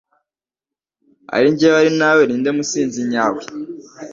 Ari 1.35 1.47
njyewe 1.53 1.77
Ari 1.81 1.91
nawe 1.99 2.21
Ninde 2.25 2.49
musinzi 2.57 2.99
nyawe 3.11 3.41